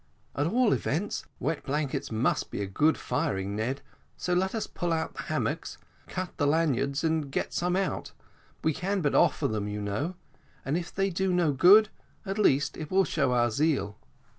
[0.35, 3.83] "At all events, wet blankets must be a good thing, Ned,
[4.17, 5.77] so let us pull out the hammocks;
[6.07, 8.11] cut the lanyards and get some out
[8.63, 10.15] we can but offer them, you know,
[10.65, 11.89] and if they do no good,
[12.25, 13.95] at least it will show our zeal."